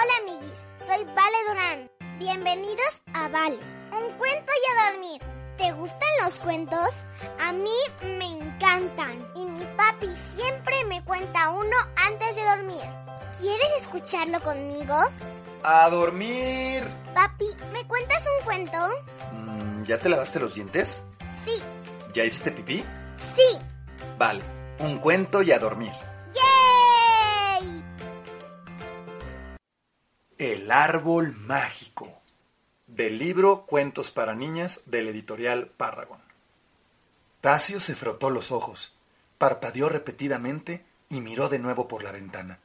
[0.00, 1.90] Hola amiguis, soy Vale Durán.
[2.20, 3.58] Bienvenidos a Vale,
[3.90, 5.20] un cuento y a dormir.
[5.56, 6.88] ¿Te gustan los cuentos?
[7.40, 7.74] A mí
[8.04, 10.06] me encantan y mi papi
[10.36, 12.84] siempre me cuenta uno antes de dormir.
[13.40, 14.94] ¿Quieres escucharlo conmigo?
[15.64, 16.86] ¡A dormir!
[17.12, 18.78] Papi, ¿me cuentas un cuento?
[19.32, 21.02] Mm, ¿Ya te lavaste los dientes?
[21.44, 21.60] Sí.
[22.14, 22.84] ¿Ya hiciste pipí?
[23.16, 23.58] Sí.
[24.16, 24.44] Vale,
[24.78, 26.07] un cuento y a dormir.
[30.68, 32.20] El árbol mágico.
[32.86, 36.20] Del libro Cuentos para niñas del editorial Párragon.
[37.40, 38.94] Tasio se frotó los ojos,
[39.38, 42.60] parpadeó repetidamente y miró de nuevo por la ventana.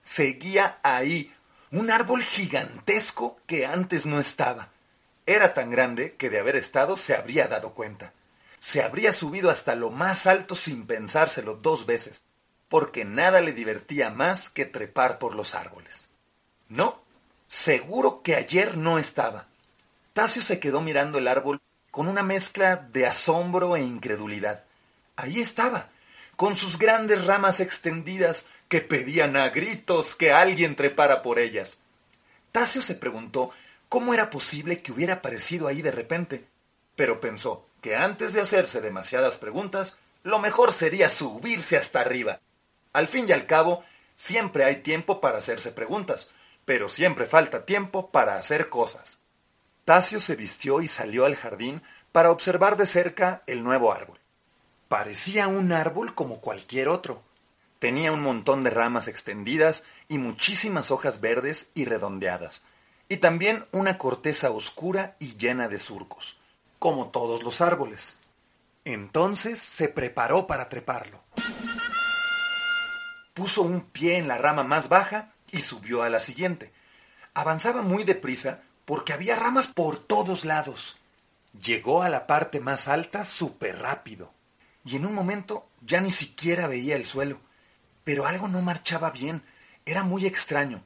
[0.00, 1.34] Seguía ahí,
[1.72, 4.68] un árbol gigantesco que antes no estaba.
[5.26, 8.12] Era tan grande que de haber estado se habría dado cuenta.
[8.60, 12.22] Se habría subido hasta lo más alto sin pensárselo dos veces,
[12.68, 16.10] porque nada le divertía más que trepar por los árboles.
[16.68, 17.09] No,
[17.50, 19.48] seguro que ayer no estaba.
[20.12, 24.62] Tasio se quedó mirando el árbol con una mezcla de asombro e incredulidad.
[25.16, 25.90] Ahí estaba,
[26.36, 31.78] con sus grandes ramas extendidas que pedían a gritos que alguien trepara por ellas.
[32.52, 33.50] Tasio se preguntó
[33.88, 36.46] cómo era posible que hubiera aparecido ahí de repente,
[36.94, 42.40] pero pensó que antes de hacerse demasiadas preguntas, lo mejor sería subirse hasta arriba.
[42.92, 43.82] Al fin y al cabo,
[44.14, 46.30] siempre hay tiempo para hacerse preguntas,
[46.70, 49.18] pero siempre falta tiempo para hacer cosas.
[49.84, 51.82] Tasio se vistió y salió al jardín
[52.12, 54.20] para observar de cerca el nuevo árbol.
[54.86, 57.24] Parecía un árbol como cualquier otro.
[57.80, 62.62] Tenía un montón de ramas extendidas y muchísimas hojas verdes y redondeadas,
[63.08, 66.38] y también una corteza oscura y llena de surcos,
[66.78, 68.14] como todos los árboles.
[68.84, 71.20] Entonces se preparó para treparlo.
[73.34, 76.72] Puso un pie en la rama más baja y subió a la siguiente.
[77.34, 80.96] Avanzaba muy deprisa porque había ramas por todos lados.
[81.62, 84.32] Llegó a la parte más alta súper rápido,
[84.84, 87.40] y en un momento ya ni siquiera veía el suelo.
[88.04, 89.42] Pero algo no marchaba bien,
[89.84, 90.84] era muy extraño.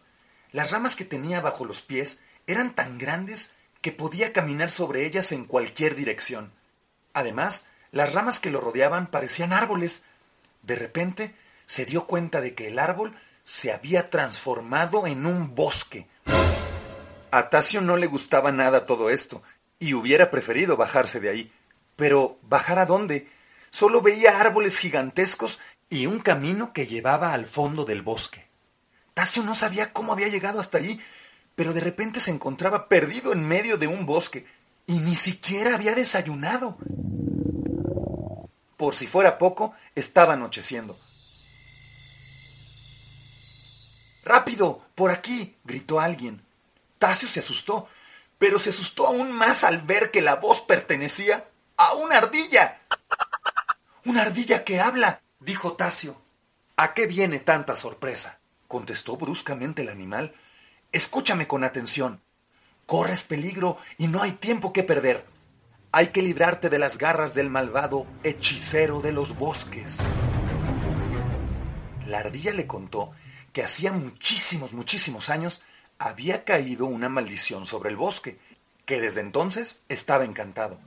[0.52, 5.32] Las ramas que tenía bajo los pies eran tan grandes que podía caminar sobre ellas
[5.32, 6.52] en cualquier dirección.
[7.12, 10.04] Además, las ramas que lo rodeaban parecían árboles.
[10.62, 11.34] De repente
[11.66, 16.08] se dio cuenta de que el árbol se había transformado en un bosque.
[17.30, 19.42] A Tasio no le gustaba nada todo esto,
[19.78, 21.52] y hubiera preferido bajarse de ahí.
[21.94, 23.28] Pero ¿bajar a dónde?
[23.70, 25.58] Solo veía árboles gigantescos
[25.90, 28.46] y un camino que llevaba al fondo del bosque.
[29.12, 30.98] Tasio no sabía cómo había llegado hasta allí,
[31.54, 34.46] pero de repente se encontraba perdido en medio de un bosque,
[34.86, 36.78] y ni siquiera había desayunado.
[38.76, 40.98] Por si fuera poco, estaba anocheciendo.
[44.24, 44.82] ¡Rápido!
[44.94, 45.56] ¡Por aquí!
[45.64, 46.44] gritó alguien.
[46.98, 47.88] Tasio se asustó,
[48.38, 52.80] pero se asustó aún más al ver que la voz pertenecía a una ardilla.
[54.04, 55.22] ¡Una ardilla que habla!
[55.40, 56.20] dijo Tasio.
[56.76, 58.40] ¿A qué viene tanta sorpresa?
[58.66, 60.34] contestó bruscamente el animal.
[60.90, 62.22] Escúchame con atención.
[62.86, 65.24] Corres peligro y no hay tiempo que perder.
[65.92, 70.00] Hay que librarte de las garras del malvado hechicero de los bosques.
[72.06, 73.12] La ardilla le contó
[73.54, 75.62] que hacía muchísimos, muchísimos años
[75.98, 78.38] había caído una maldición sobre el bosque,
[78.84, 80.78] que desde entonces estaba encantado.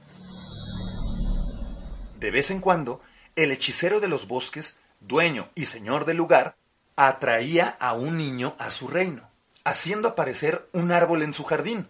[2.19, 3.01] De vez en cuando,
[3.37, 6.57] el hechicero de los bosques, dueño y señor del lugar,
[6.97, 9.29] atraía a un niño a su reino,
[9.63, 11.87] haciendo aparecer un árbol en su jardín.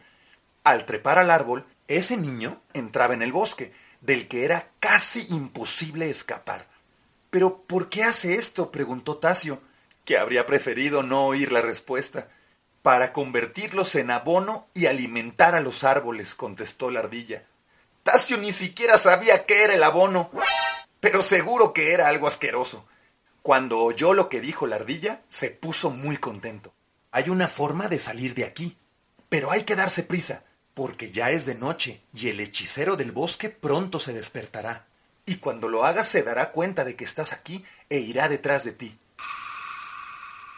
[0.64, 6.08] Al trepar al árbol, ese niño entraba en el bosque, del que era casi imposible
[6.08, 6.68] escapar.
[7.32, 8.70] ¿Pero por qué hace esto?
[8.70, 9.62] preguntó Tasio,
[10.08, 12.30] que habría preferido no oír la respuesta.
[12.82, 17.44] Para convertirlos en abono y alimentar a los árboles, contestó la ardilla.
[18.04, 20.32] Tasio ni siquiera sabía qué era el abono,
[21.02, 22.88] pero seguro que era algo asqueroso.
[23.42, 26.74] Cuando oyó lo que dijo la ardilla, se puso muy contento.
[27.12, 28.78] Hay una forma de salir de aquí,
[29.28, 33.50] pero hay que darse prisa, porque ya es de noche y el hechicero del bosque
[33.50, 34.88] pronto se despertará.
[35.26, 38.72] Y cuando lo hagas se dará cuenta de que estás aquí e irá detrás de
[38.72, 38.98] ti.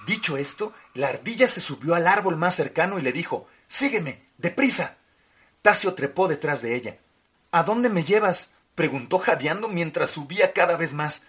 [0.09, 4.97] Dicho esto, la ardilla se subió al árbol más cercano y le dijo Sígueme, deprisa.
[5.61, 6.97] Tasio trepó detrás de ella.
[7.51, 8.53] ¿A dónde me llevas?
[8.73, 11.27] preguntó jadeando mientras subía cada vez más.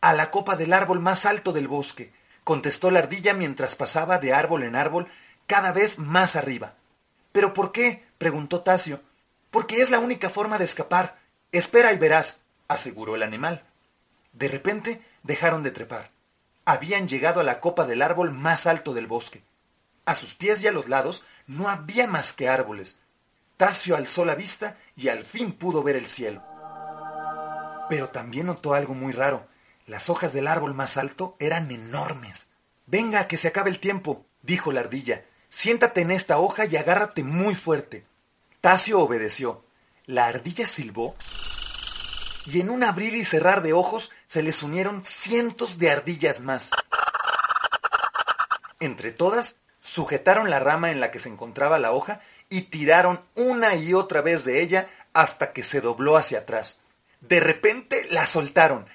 [0.00, 4.32] A la copa del árbol más alto del bosque, contestó la ardilla mientras pasaba de
[4.32, 5.06] árbol en árbol
[5.46, 6.76] cada vez más arriba.
[7.30, 8.06] ¿Pero por qué?
[8.16, 9.02] preguntó Tasio.
[9.50, 11.20] Porque es la única forma de escapar.
[11.52, 13.64] Espera y verás, aseguró el animal.
[14.32, 16.13] De repente dejaron de trepar
[16.64, 19.42] habían llegado a la copa del árbol más alto del bosque.
[20.06, 22.96] A sus pies y a los lados no había más que árboles.
[23.56, 26.42] Tasio alzó la vista y al fin pudo ver el cielo.
[27.88, 29.46] Pero también notó algo muy raro.
[29.86, 32.48] Las hojas del árbol más alto eran enormes.
[32.86, 35.24] Venga, que se acabe el tiempo, dijo la ardilla.
[35.48, 38.04] Siéntate en esta hoja y agárrate muy fuerte.
[38.60, 39.64] Tasio obedeció.
[40.06, 41.14] La ardilla silbó
[42.46, 46.70] y en un abrir y cerrar de ojos se les unieron cientos de ardillas más.
[48.80, 53.74] Entre todas, sujetaron la rama en la que se encontraba la hoja y tiraron una
[53.74, 56.80] y otra vez de ella hasta que se dobló hacia atrás.
[57.20, 58.86] De repente la soltaron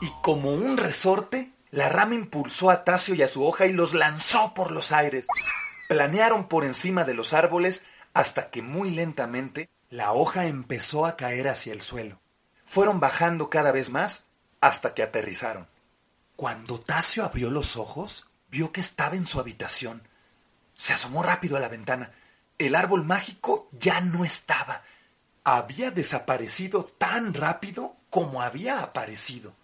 [0.00, 3.94] y como un resorte, la rama impulsó a Tasio y a su hoja y los
[3.94, 5.26] lanzó por los aires.
[5.88, 7.84] Planearon por encima de los árboles
[8.14, 12.20] hasta que muy lentamente la hoja empezó a caer hacia el suelo.
[12.68, 14.26] Fueron bajando cada vez más
[14.60, 15.66] hasta que aterrizaron.
[16.36, 20.06] Cuando Tasio abrió los ojos, vio que estaba en su habitación.
[20.76, 22.12] Se asomó rápido a la ventana.
[22.58, 24.82] El árbol mágico ya no estaba.
[25.44, 29.54] Había desaparecido tan rápido como había aparecido.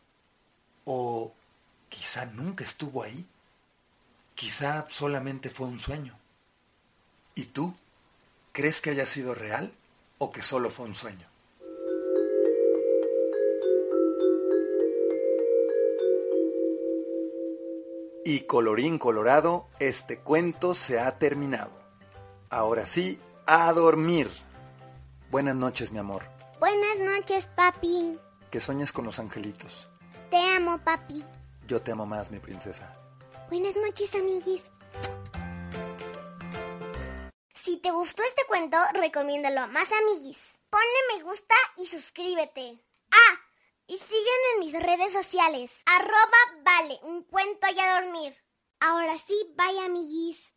[0.87, 1.35] O
[1.91, 3.29] quizá nunca estuvo ahí.
[4.35, 6.19] Quizá solamente fue un sueño.
[7.35, 7.77] ¿Y tú?
[8.53, 9.75] ¿Crees que haya sido real
[10.17, 11.34] o que solo fue un sueño?
[18.26, 21.73] Y colorín colorado, este cuento se ha terminado.
[22.49, 24.31] Ahora sí, a dormir.
[25.31, 26.25] Buenas noches, mi amor.
[26.59, 28.19] Buenas noches, papi.
[28.50, 29.88] Que sueñes con los angelitos.
[30.31, 31.23] Te amo, papi.
[31.67, 32.94] Yo te amo más, mi princesa.
[33.50, 34.73] Buenas noches, amiguis.
[37.55, 40.59] Si te gustó este cuento, recomiéndalo a más amiguis.
[40.70, 42.82] Ponle me gusta y suscríbete.
[43.87, 45.83] Y siguen en mis redes sociales.
[45.87, 48.37] Arroba vale, un cuento y a dormir.
[48.81, 50.55] Ahora sí, bye amiguis.